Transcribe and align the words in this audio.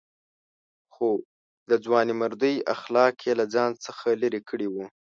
خو 0.93 1.09
د 1.69 1.71
ځوانمردۍ 1.85 2.55
اخلاق 2.75 3.15
یې 3.25 3.33
له 3.39 3.45
ځان 3.53 3.71
څخه 3.85 4.07
لرې 4.21 4.41
کړي 4.49 4.67
وو. 4.73 4.85